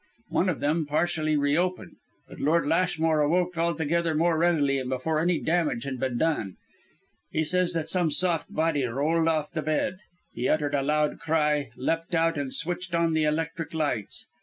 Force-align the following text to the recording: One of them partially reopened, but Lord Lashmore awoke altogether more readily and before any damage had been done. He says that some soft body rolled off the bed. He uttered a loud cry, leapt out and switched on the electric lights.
One 0.29 0.49
of 0.49 0.61
them 0.61 0.87
partially 0.87 1.37
reopened, 1.37 1.97
but 2.27 2.39
Lord 2.39 2.65
Lashmore 2.65 3.21
awoke 3.21 3.55
altogether 3.55 4.15
more 4.15 4.35
readily 4.35 4.79
and 4.79 4.89
before 4.89 5.19
any 5.19 5.39
damage 5.39 5.83
had 5.83 5.99
been 5.99 6.17
done. 6.17 6.55
He 7.29 7.43
says 7.43 7.73
that 7.73 7.87
some 7.87 8.09
soft 8.09 8.51
body 8.51 8.83
rolled 8.83 9.27
off 9.27 9.51
the 9.51 9.61
bed. 9.61 9.99
He 10.33 10.49
uttered 10.49 10.73
a 10.73 10.81
loud 10.81 11.19
cry, 11.19 11.69
leapt 11.77 12.15
out 12.15 12.35
and 12.35 12.51
switched 12.51 12.95
on 12.95 13.13
the 13.13 13.25
electric 13.25 13.75
lights. 13.75 14.25